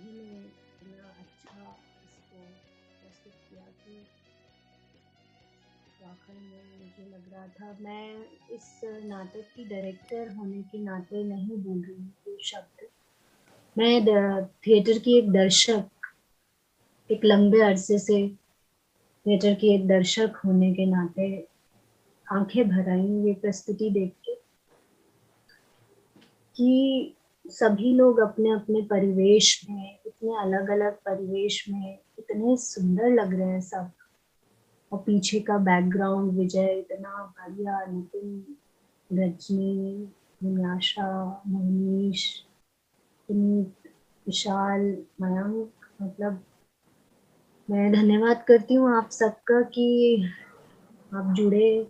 [0.00, 1.62] सभी ने इतना अच्छा
[2.04, 2.44] इसको
[3.00, 3.96] प्रस्तुत किया कि
[6.00, 11.58] वाकई में मुझे लग रहा था मैं इस नाटक की डायरेक्टर होने के नाते नहीं
[11.64, 12.86] बोल रही हूँ तो शब्द
[13.76, 16.10] मैं थिएटर की एक दर्शक
[17.10, 18.26] एक लंबे अरसे से
[19.26, 21.30] थिएटर की एक दर्शक होने के नाते
[22.26, 24.34] आँखें भर आई ये प्रस्तुति देख के
[26.56, 27.16] कि
[27.50, 33.48] सभी लोग अपने अपने परिवेश में, इतने अलग अलग परिवेश में, इतने सुंदर लग रहे
[33.48, 33.90] हैं सब।
[34.92, 38.56] और पीछे का बैकग्राउंड विजय इतना बढ़िया, नितिन,
[39.12, 40.12] रजनी
[40.42, 42.46] विन्याशा मोहनीश
[43.28, 43.74] पुनीत,
[44.26, 44.80] विशाल,
[45.20, 46.44] मयंक मतलब
[47.70, 50.24] मैं धन्यवाद करती हूँ आप सबका कि
[51.14, 51.84] आप जुड़े,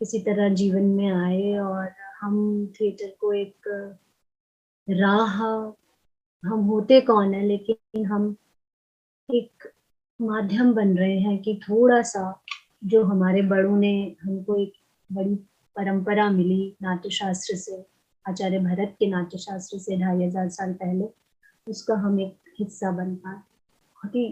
[0.00, 1.88] किसी तरह जीवन में आए और
[2.20, 3.68] हम थिएटर को एक
[4.88, 5.36] राह,
[6.44, 8.34] हम होते कौन है, लेकिन हम
[9.28, 9.72] एक
[10.20, 12.40] माध्यम बन रहे हैं कि थोड़ा सा
[12.84, 13.92] जो हमारे बड़ों ने
[14.22, 14.72] हमको एक
[15.10, 15.34] बड़ी
[15.76, 17.84] परंपरा मिली नाट्यशास्त्र से,
[18.24, 21.08] आचार्य भरत के नाट्य शास्त्र से ढाई हज़ार साल पहले,
[21.66, 24.26] उसका हम एक हिस्सा बन पाए। बहुत ही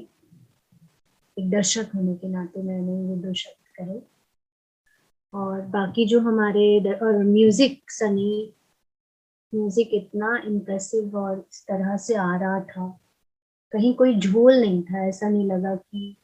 [1.36, 4.00] एक दर्शक होने के नाते मैंने ये दो शब्द कहे
[5.32, 8.52] और बाकी जो हमारे और म्यूज़िक सनी
[9.54, 12.88] म्यूज़िक इतना इम्प्रेसिव और इस तरह से आ रहा था।
[13.72, 16.16] कहीं कोई झोल नहीं था, ऐसा नहीं लगा कि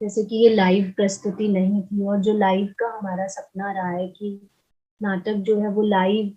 [0.00, 4.06] जैसे कि ये लाइव प्रस्तुति नहीं थी और जो लाइव का हमारा सपना रहा है
[4.08, 4.30] कि
[5.00, 6.32] नाटक जो है वो लाइव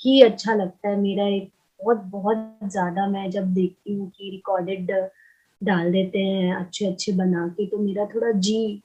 [0.00, 1.50] ही अच्छा लगता है। मेरा एक
[1.80, 4.90] बहुत बहुत ज़्यादा मैं जब देखती हूँ कि रिकॉर्डेड
[5.60, 8.82] डाल देते हैं अच्छे अच्छे बना के तो मेरा थोड़ा जी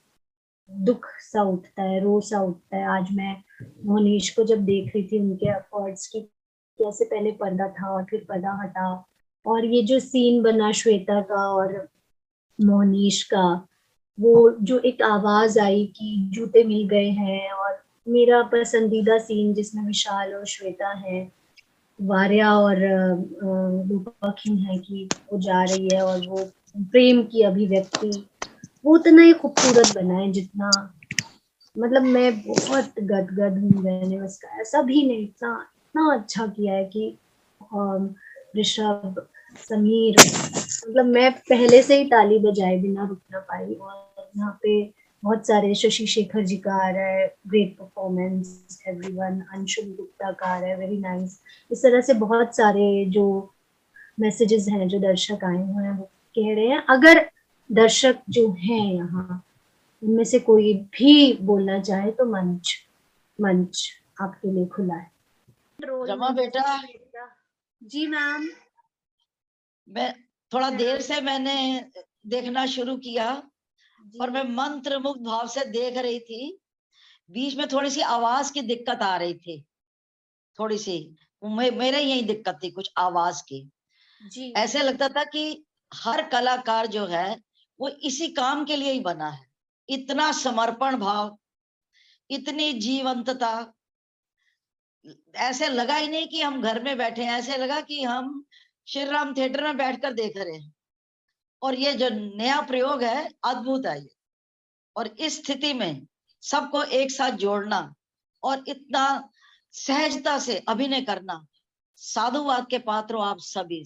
[0.70, 3.36] दुख सा उठता है, रो सा उठता है। आज मैं
[3.86, 6.20] मोहनीश को जब देख रही थी उनके अफर्ट्स की
[6.80, 9.06] कैसे पहले पर्दा था और फिर पर्दा हटा।
[9.46, 11.88] और ये जो सीन बना श्वेता का और
[12.64, 13.68] मोहनीश का,
[14.20, 19.84] वो जो एक आवाज़ आई कि जूते मिल गए हैं और मेरा पसंदीदा सीन जिसमें
[19.84, 21.32] विशाल और श्वेता है,
[22.02, 22.84] वार्या और
[24.50, 28.28] है कि वो जा रही है और वो प्रेम की अभिव्यक्ति,
[28.86, 30.94] वो उतना ही खूबसूरत बना है जितना
[31.78, 36.84] मतलब मैं बहुत गदगद हूँ, मैंने उसका ऐसा भी नहीं इतना इतना अच्छा किया है
[36.86, 37.18] कि
[38.58, 39.26] ऋषभ,
[39.60, 44.82] समीर मतलब मैं पहले से ही ताली बजाए बिना रुक ना पाई और यहाँ पे
[45.24, 50.46] बहुत सारे शशि शेखर जी का आ रहा है great performance everyone Anshul Gupta का
[50.46, 51.40] आ रहा है वेरी नाइस
[51.72, 53.26] इस तरह से बहुत सारे जो
[54.20, 57.26] मैसेजेस हैं, जो दर्शक आए हुए हैं, वो कह रहे हैं। अगर
[57.70, 59.44] दर्शक जो हैं यहाँ
[60.04, 62.78] उनमें से कोई भी बोलना चाहे तो मंच
[63.42, 63.90] मंच
[64.22, 65.12] आपके लिए खुला है।
[65.84, 66.84] रमा बेटा।
[67.84, 68.50] जी मैम।
[69.90, 70.16] मैं
[70.54, 71.86] थोड़ा देर से मैंने
[72.28, 73.44] देखना शुरू किया
[74.22, 76.60] और मैं मंत्र मुक्त भाव से देख रही थी।
[77.32, 79.66] बीच में थोड़ी सी आवाज़ की दिक्कत आ रही थी।
[80.60, 81.16] थोड़ी सी।
[81.46, 83.70] मेरे यही दिक्कत थी कुछ आवाज़ की।
[84.28, 87.42] जी। ऐसे लगता था कि हर कलाकार जो है
[87.80, 89.47] वो इसी काम के लिए ही बना है।
[89.90, 91.40] इतना समर्पण भाव,
[92.30, 93.74] इतनी जीवंतता,
[95.36, 98.46] ऐसे लगा ही नहीं कि हम घर में बैठे हैं, ऐसे लगा कि हम
[98.88, 100.74] श्री राम थिएटर में बैठकर देख रहे हैं।
[101.62, 104.16] और ये जो नया प्रयोग है, अद्भुत है ये।
[104.96, 106.08] और इस स्थिति में
[106.42, 107.96] सबको एक साथ जोड़ना
[108.44, 109.30] और इतना
[109.72, 111.46] सहजता से अभिनय करना
[111.96, 113.84] साधुवाद के पात्रों आप सभी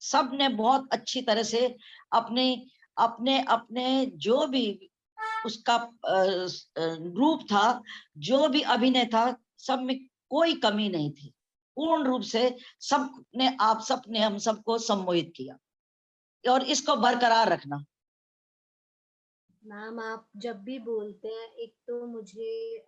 [0.00, 1.76] सबने बहुत अच्छी तरह से
[2.12, 4.89] अपनी, अपने अपने जो भी
[5.46, 5.92] उसका
[7.16, 7.82] रूप था,
[8.18, 11.34] जो भी अभिनय था, सब में कोई कमी नहीं थी।
[11.76, 15.58] पूर्ण रूप से सबने आप सबने हम सबको सम्मोहित किया।
[16.52, 17.84] और इसको बरकरार रखना।
[19.64, 22.78] मैम, आप जब भी बोलते हैं, एक तो मुझे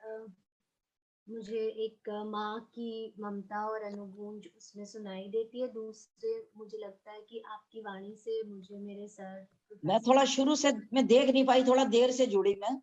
[1.31, 7.21] मुझे एक माँ की ममता और अनुगूंज उसमें सुनाई देती है। दूसरे मुझे लगता है
[7.21, 9.47] कि आपकी वाणी से मुझे मेरे सर
[9.85, 12.83] मैं थोड़ा शुरू से मैं देख नहीं पाई थोड़ा देर से जुड़ी मैं।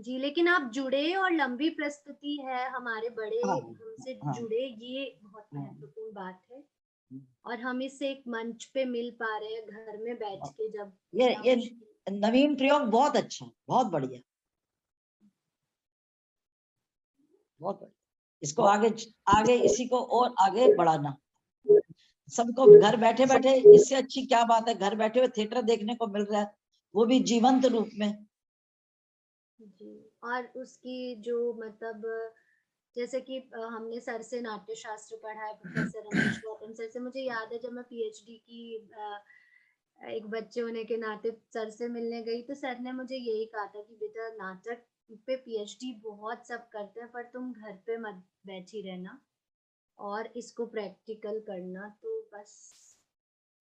[0.00, 5.18] जी लेकिन आप जुड़े और लंबी प्रस्तुति है हमारे बड़े हाँ, हमसे हाँ, जुड़े ये
[5.22, 9.54] बहुत महत्वपूर्ण हाँ, बात है। हम्म। और हम इससे एक मंच पे मिल पा रहे
[9.54, 11.56] हैं घर में बैठ हाँ। के जब ये ये
[12.10, 14.20] नवीन प्रयोग बहुत अच्छा बहुत बढ़िया।
[17.60, 17.96] बहुत बढ़िया।
[18.42, 18.88] इसको आगे
[19.28, 21.16] आगे इसी को और आगे बढ़ाना।
[22.32, 24.74] सबको घर बैठे बैठे, इससे अच्छी क्या बात है?
[24.76, 26.52] घर बैठे हुए थिएटर देखने को मिल रहा है,
[26.94, 28.26] वो भी जीवंत रूप में।
[30.24, 32.02] और उसकी जो मतलब
[32.96, 37.20] जैसे कि हमने सर से नाट्य शास्त्र पढ़ा है, प्रोफेसर रमेश गौतम सर से, मुझे
[37.20, 38.74] याद है जब मैं पीएचडी की
[39.98, 43.66] एक बच्चे होने के नाते सर से मिलने गई तो सर ने मुझे यही कहा
[43.66, 44.82] था कि बेटा, नाटक
[45.16, 49.18] पे पीएचडी बहुत सब करते हैं पर तुम घर पे मत बैठी रहना
[49.98, 52.52] और इसको प्रैक्टिकल करना तो बस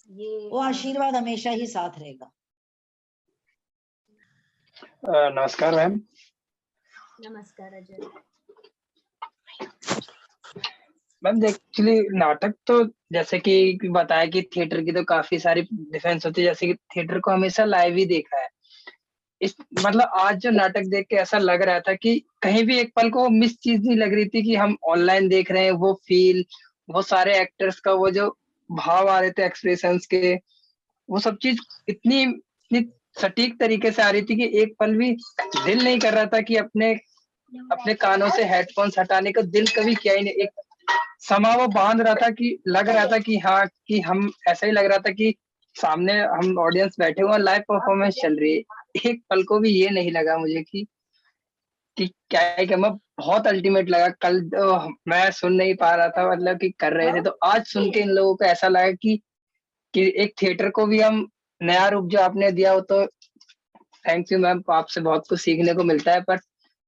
[0.10, 2.32] ये वो आशीर्वाद हमेशा ही साथ रहेगा।
[5.32, 6.00] नमस्कार मैम।
[7.22, 7.98] नमस्कार अजय।
[11.24, 16.42] मैम एक्चुअली नाटक तो जैसे कि बताया कि थिएटर की तो काफ़ी सारी डिफरेंस होती
[16.42, 18.49] है जैसे कि थिएटर को हमेशा लाइव ही देखा है।
[19.42, 19.56] इस
[19.86, 23.10] मतलब आज जो नाटक देख के ऐसा लग रहा था कि कहीं भी एक पल
[23.10, 26.46] को मिस चीज़ नहीं लग रही थी कि हम ऑनलाइन देख रहे हैं वो फील,
[26.90, 28.38] वो सारे एक्टर्स का वो जो
[28.72, 30.36] भाव आ रहे थे एक्सप्रेशंस के,
[31.10, 31.60] वो सब चीज़
[31.90, 32.86] इतनी इतनी
[33.22, 35.12] सटीक तरीके से आ रही थी कि एक पल भी
[35.66, 36.94] दिल नहीं कर रहा था कि अपने
[37.72, 40.50] अपने कानों से हेडफोन्स हटाने का दिल कभी किया ही नहीं। एक
[41.20, 44.72] समा वो बाँध रहा था कि, लग रहा था कि हाँ कि हम ऐसा ही
[44.72, 45.36] लग रहा था कि
[45.76, 48.64] सामने हम ऑडियंस बैठे हुए लाइव परफॉर्मेंस चल रही है।
[48.96, 50.86] एक पल को भी ये नहीं लगा मुझे कि
[51.98, 54.78] कि क्या है कि मैं बहुत अल्टीमेट लगा। कल तो
[55.08, 58.00] मैं सुन नहीं पा रहा था मतलब कि कर रहे थे। तो आज सुन के
[58.00, 59.20] इन लोगों को ऐसा लगा कि
[59.94, 61.28] कि एक थिएटर को भी हम
[61.62, 63.06] नया रूप जो आपने दिया हो तो
[64.06, 66.40] थैंक यू मैम आपसे बहुत कुछ सीखने को मिलता है। पर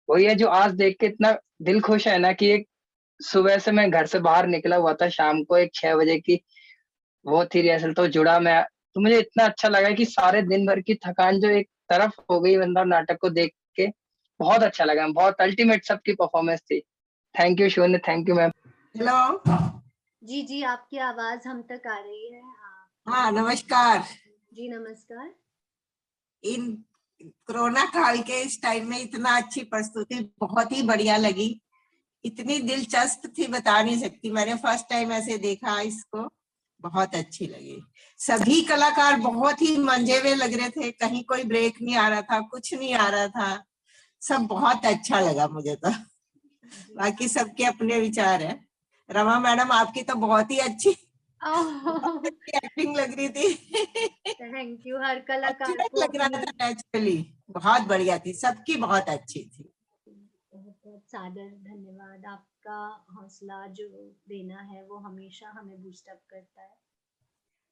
[0.10, 2.68] वही है जो आज देख के इतना दिल खुश है ना कि एक
[3.20, 6.40] सुबह से मैं घर से बाहर निकला हुआ था शाम को एक छह बजे की,
[7.26, 8.64] वो थी रिहर्सल तो जुड़ा मैं।
[8.96, 12.40] तो मुझे इतना अच्छा लगा कि सारे दिन भर की थकान जो एक तरफ़ हो
[12.40, 13.88] गई बंदा नाटक को देख के।
[14.40, 16.80] बहुत अच्छा लगा बहुत अल्टीमेट सबकी परफॉर्मेंस थी।
[17.36, 18.52] थैंक यू शोने थैंक यू मैम
[18.96, 19.44] हेलो
[20.22, 22.42] जी जी आपकी आवाज़ हम तक आ रही है
[23.08, 24.04] हाँ। नमस्कार।
[24.54, 25.34] जी नमस्कार।
[26.44, 26.84] इन
[27.22, 31.50] कोरोना काल के इस टाइम में इतना अच्छी प्रस्तुति बहुत ही बढ़िया लगी।
[32.26, 36.28] इतनी दिलचस्प थी बता नहीं सकती। मैंने फ़र्स्ट टाइम ऐसे देखा इसको।
[36.84, 37.82] बहुत अच्छी लगी।
[38.18, 42.22] सभी कलाकार बहुत ही मंजे हुए लग रहे थे कहीं कोई ब्रेक नहीं आ रहा
[42.22, 43.64] था कुछ नहीं आ रहा था।
[44.22, 45.90] सब बहुत अच्छा लगा मुझे तो।
[46.96, 48.66] बाकी सबके अपने विचार है।
[49.10, 50.90] रमा मैडम आपकी तो बहुत ही अच्छी
[52.56, 53.54] एक्टिंग लग रही थी।
[54.32, 59.74] थैंक यू हर कलाकार लग रहा था नेचुरली बहुत बढ़िया थी सबकी बहुत अच्छी थी।
[60.86, 62.78] बहुत सादर धन्यवाद। आपका
[63.16, 63.88] हौसला जो
[64.28, 66.76] देना है वो हमेशा हमें बूस्टअप करता है।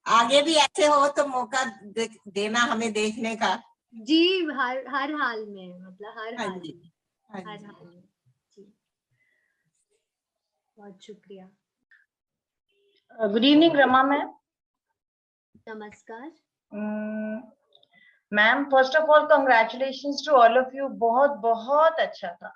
[0.05, 3.55] आगे भी ऐसे हो तो मौका दे, देना हमें देखने का।
[3.93, 6.89] जी हर हर हाल में मतलब हर हाँ हाल में
[7.29, 8.03] हाँ हर हाल में
[8.55, 8.73] जी।
[10.77, 11.49] बहुत शुक्रिया।
[13.19, 14.33] गुड इवनिंग रमा मैम
[15.67, 16.31] नमस्कार।
[18.31, 22.53] Ma'am first of all congratulations to all of you बहुत बहुत अच्छा था।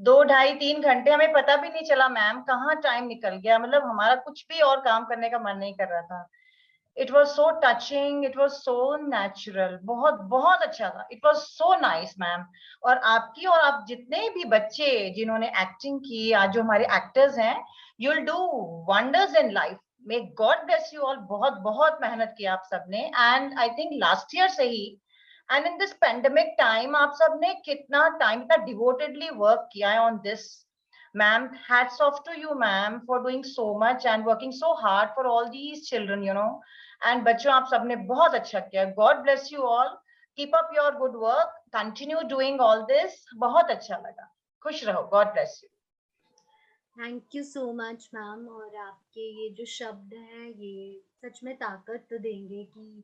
[0.00, 3.58] दो, ढाई, तीन घंटे हमें पता भी नहीं चला, मैम, कहाँ टाइम निकल गया?
[3.58, 6.28] मतलब हमारा कुछ भी और काम करने का मन नहीं कर रहा था।
[6.96, 11.74] It was so touching it was so natural बहुत बहुत अच्छा था। It was so
[11.80, 12.44] nice ma'am
[12.84, 17.64] और आपकी और आप जितने भी बच्चे जिन्होंने एक्टिंग की, आज जो हमारे एक्टर्स हैं
[18.00, 18.38] you will do
[18.90, 23.58] wonders in life may God bless you all बहुत बहुत मेहनत की आप सबने। And
[23.58, 24.84] I think last year से ही
[25.50, 30.18] and in this pandemic time आप सबने कितना टाइम इतना डिवोटेडली वर्क किया है on
[30.24, 30.44] this
[31.14, 35.26] ma'am hats off to you ma'am for doing so much and working so hard for
[35.28, 36.62] all these children you know
[37.02, 39.88] and बच्चों, आप सब बहुत अच्छा किया। God bless you all
[40.38, 44.26] keep up your good work continue doing all this बहुत अच्छा लगा।
[44.62, 45.70] खुश रहो। God bless you
[46.96, 52.06] thank you so much ma'am और आपके ये जो शब्द हैं, ये सच में ताकत
[52.10, 53.02] तो देंगे कि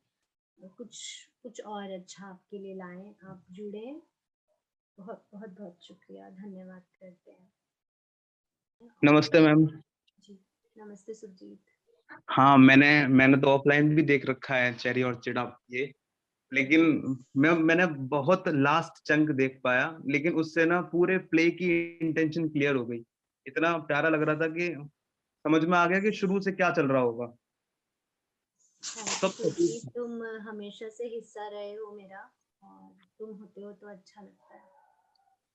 [0.59, 0.99] कुछ
[1.43, 4.01] कुछ और अच्छा आपके लिए लाएँ। आप जुड़े।
[4.99, 7.49] बहुत बहुत बहुत शुक्रिया। धन्यवाद करते हैं।
[9.05, 9.67] नमस्ते मैम।
[10.21, 10.39] जी
[10.77, 11.59] नमस्ते सुरजीत।
[12.31, 15.93] हाँ मैंने मैंने तो ऑफलाइन भी देख रखा है चेरी और चिड़ा ये।
[16.53, 16.83] लेकिन
[17.37, 22.77] मैं मैंने बहुत लास्ट चंक देख पाया लेकिन उससे ना पूरे प्ले की इंटेंशन क्लियर
[22.77, 23.03] हो गई।
[23.47, 24.75] इतना प्यारा लग रहा था कि
[25.45, 27.35] समझ में आ गया कि शुरू से क्या चल रहा होगा।
[28.95, 32.21] यू सब सुरजीत तुम हमेशा से हिस्सा रहे हो मेरा
[32.63, 34.63] और तुम होते हो तो अच्छा लगता है।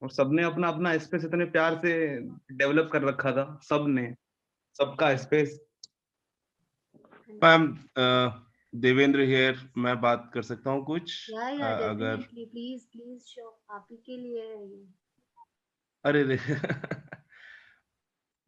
[0.02, 1.92] और सबने अपना अपना स्पेस इतने प्यार से
[2.56, 4.14] डेवलप कर रखा था सबने
[4.78, 5.60] सबका स्पेस
[7.42, 7.66] मैम
[8.72, 11.30] देवेंद्र हियर मैं बात कर सकता हूँ कुछ?
[11.30, 14.86] या या अगर प्लीज़ प्लीज़ शो आप ही के लिए है ये।
[16.04, 16.36] अरे रे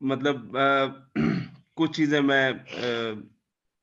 [0.01, 1.11] मतलब अ,
[1.77, 3.34] कुछ चीज़ें मैं अ,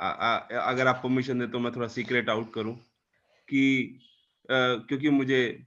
[0.02, 2.76] आ- आ- अगर आप परमिशन दे तो मैं थोड़ा सीक्रेट आउट करूँ
[3.50, 3.64] कि
[4.50, 5.66] अ, क्योंकि मुझे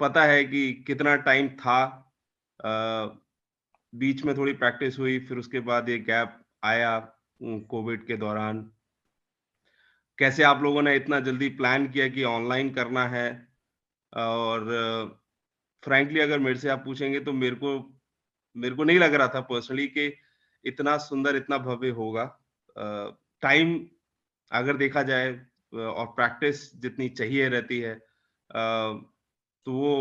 [0.00, 1.84] पता है कि कितना टाइम था
[2.64, 2.70] अ,
[3.94, 6.98] बीच में थोड़ी प्रैक्टिस हुई फिर उसके बाद ये गैप आया
[7.42, 8.70] कोविड के दौरान।
[10.18, 13.48] कैसे आप लोगों ने इतना जल्दी प्लान किया कि ऑनलाइन करना है?
[14.16, 14.64] और
[15.84, 17.98] फ्रैंकली अगर मेरे से आप पूछेंगे तो मेरे को
[18.56, 20.14] मेरे को नहीं लग रहा था पर्सनली कि
[20.64, 22.24] इतना सुंदर इतना भव्य होगा।
[23.42, 23.78] टाइम
[24.50, 25.28] अगर देखा जाए
[25.72, 27.94] और प्रैक्टिस जितनी चाहिए रहती है
[29.66, 29.92] तो वो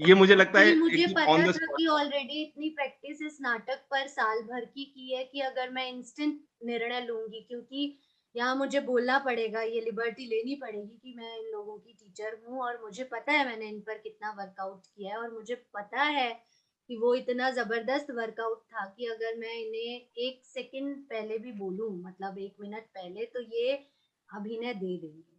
[0.00, 4.42] ये मुझे लगता है मुझे पता था कि ऑलरेडी इतनी प्रैक्टिस इस नाटक पर साल
[4.42, 7.98] भर की की है कि अगर मैं इंस्टेंट निर्णय लूँगी क्योंकि
[8.34, 12.60] यहाँ मुझे बोलना पड़ेगा ये लिबर्टी लेनी पड़ेगी कि मैं इन लोगों की टीचर हूँ
[12.62, 16.30] और मुझे पता है मैंने इन पर कितना वर्कआउट किया है और मुझे पता है
[16.90, 21.90] कि वो इतना ज़बरदस्त वर्कआउट था कि अगर मैं इन्हें एक सेकंड पहले भी बोलूँ
[22.02, 23.72] मतलब एक मिनट पहले तो ये
[24.28, 25.36] अभिनय दे देंगे।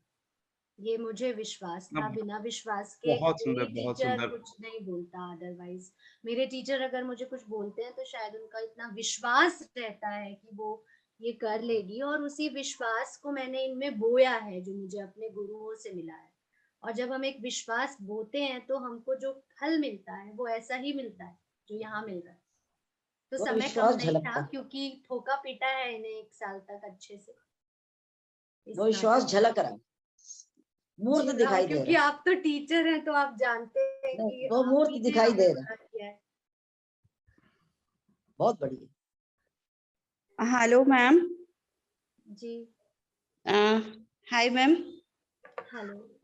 [0.80, 5.32] ये मुझे विश्वास था बिना विश्वास के बहुत सुंदर, बहुत टीचर सुंदर। कुछ नहीं बोलता
[5.34, 5.92] अदरवाइज़
[6.26, 10.56] मेरे टीचर अगर मुझे कुछ बोलते हैं तो शायद उनका इतना विश्वास रहता है कि
[10.56, 10.72] वो
[11.20, 15.76] ये कर लेगी और उसी विश्वास को मैंने इनमें बोया है जो मुझे अपने गुरुओं
[15.78, 16.32] से मिला है।
[16.84, 20.76] और जब हम एक विश्वास बोते हैं तो हमको जो फल मिलता है वो ऐसा
[20.76, 22.42] ही मिलता है जो यहाँ मिल रहा है।
[23.32, 27.36] तो समय कम नहीं था। क्योंकि ठोका पीटा है इन्हें एक साल तक अच्छे से।
[28.68, 29.80] वो विश्वास झलक रहा। है
[31.00, 34.16] मूर्त हाँ, दिखाई दे क्योंकि रहा। है आप तो टीचर हैं तो आप जानते हैं
[34.30, 36.20] कि वो मूर्त दिखाई दे रहा। है। है।
[38.40, 38.88] बहुत बढ़िया।
[40.40, 41.36] हेलो मैम
[42.28, 42.76] जी।
[44.32, 44.76] Hi ma'am
[45.74, 46.19] hello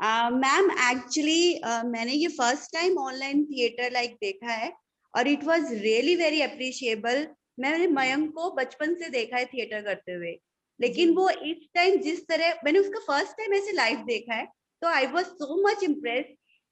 [0.00, 4.72] ma'am actually मैंने ये first time online theatre like देखा है
[5.14, 7.26] और it was really very appreciable
[7.60, 10.36] मैंने मयंक को बचपन से देखा है थिएटर करते हुए।
[10.80, 14.46] लेकिन वो इस टाइम जिस तरह मैंने उसका फ़र्स्ट टाइम ऐसे लाइव देखा है
[14.82, 16.24] तो I was so much impress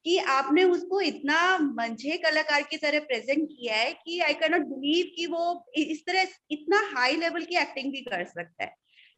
[0.04, 4.62] कि आपने उसको इतना मंझे कलाकार की तरह प्रेजेंट किया है कि आई कैन नॉट
[4.62, 8.74] बिलीव कि वो इस तरह इतना हाई लेवल की एक्टिंग भी कर सकता है।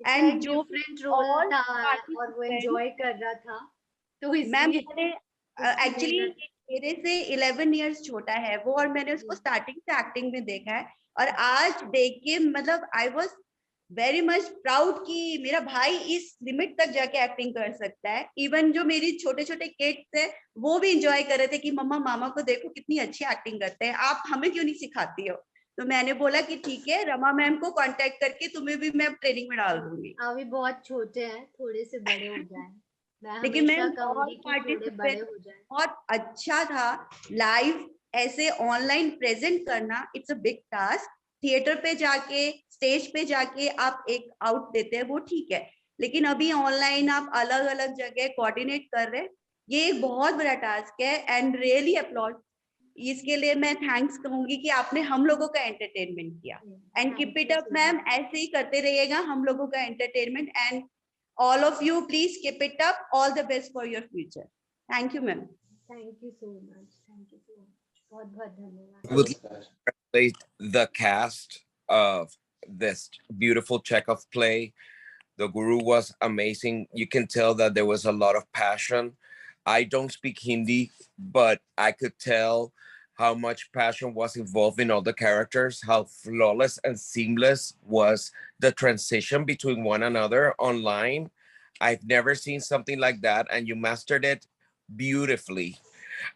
[0.07, 1.63] एंड जो डिफरेंट रोल था
[2.19, 3.71] और वो एंजॉय कर रहा था।
[4.23, 5.07] तो मैम मैंने
[5.87, 6.21] एक्चुअली
[6.71, 10.77] मेरे से 11 इयर्स छोटा है वो और मैंने उसको स्टार्टिंग से एक्टिंग में देखा
[10.77, 13.35] है। और आज देख के मतलब I was
[13.91, 18.73] very much proud कि मेरा भाई इस लिमिट तक जाके एक्टिंग कर सकता है। इवन
[18.73, 20.27] जो मेरी छोटे छोटे किड्स है
[20.59, 23.87] वो भी इंजॉय कर रहे थे कि मम्मा मामा को देखो कितनी अच्छी एक्टिंग करते
[23.87, 25.37] हैं। आप हमें क्यों नहीं सिखाती हो?
[25.79, 29.49] तो मैंने बोला कि ठीक है रमा मैम को कांटेक्ट करके तुम्हें भी मैं ट्रेनिंग
[29.49, 32.71] में डाल दूँगी। अभी बहुत छोटे हैं थोड़े से बड़े हो जाए।
[33.43, 33.91] लेकिन मैम,
[35.39, 41.11] जाए। बहुत अच्छा था लाइव ऐसे ऑनलाइन प्रेजेंट करना it's a big task
[41.43, 46.25] theatre पे जाके स्टेज पे जाके आप एक आउट देते हैं वो ठीक है। लेकिन
[46.25, 49.29] अभी ऑनलाइन आप अलग अलग जगह कोऑर्डिनेट कर रहे हैं
[49.69, 52.41] ये एक बहुत बड़ा टास्क है एंड रियली अपलॉड
[52.97, 56.61] इसके लिए मैं थैंक्स कहूँगी कि आपने हम लोगों का एंटरटेनमेंट किया।
[56.99, 60.83] And keep it up ma'am ऐसे ही करते रहिएगा हम लोगों का entertainment and
[61.37, 64.47] all of you please keep it up all the best for your future
[64.91, 65.49] thank you ma'am
[65.89, 67.75] thank you so much thank you so much
[68.13, 69.35] I would
[70.61, 72.31] the cast of
[72.69, 74.73] this beautiful check of play.
[75.37, 76.87] The guru was amazing.
[76.93, 79.17] You can tell that there was a lot of passion.
[79.67, 82.73] I don't speak Hindi, but I could tell
[83.15, 88.73] how much passion was involved in all the characters, how flawless and seamless was the
[88.73, 91.31] transition between one another online.
[91.81, 94.47] I've never seen something like that, and you mastered it
[94.97, 95.79] beautifully.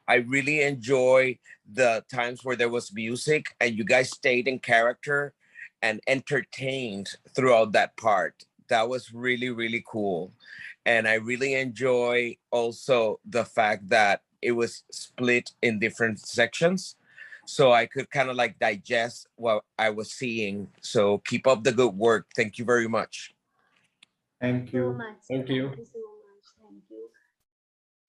[0.07, 1.39] I really enjoy
[1.73, 5.35] the times where there was music and you guys stayed in character
[5.83, 8.45] and entertained throughout that part.
[8.69, 10.33] That was really, really cool.
[10.85, 16.96] And I really enjoy also the fact that it was split in different sections.
[17.46, 20.68] So I could kind of like digest what I was seeing.
[20.82, 22.26] So keep up the good work.
[22.36, 23.34] Thank you very much.
[24.42, 24.94] Thank so you.
[24.94, 25.68] much Thank you.
[25.68, 27.04] thank you so much thank you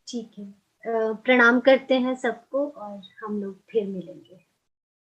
[0.09, 4.39] ठीक है अ, प्रणाम करते हैं सबको और हम लोग फिर मिलेंगे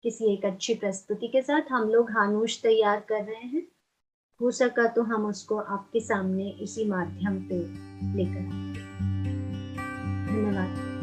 [0.03, 3.65] किसी एक अच्छी प्रस्तुति के साथ हम लोग हानूश तैयार कर रहे हैं
[4.39, 7.57] हो सका तो हम उसको आपके सामने इसी माध्यम पे
[8.17, 8.83] लेकर आएंगे
[10.31, 10.94] धन्यवाद